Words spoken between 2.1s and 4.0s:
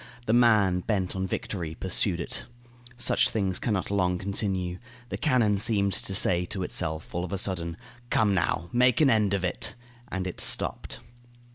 it. Such things can not